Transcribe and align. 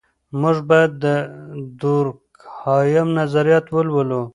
موږ 0.41 0.57
باید 0.69 0.91
د 1.03 1.05
دورکهایم 1.81 3.07
نظریات 3.19 3.65
ولولو. 3.71 4.21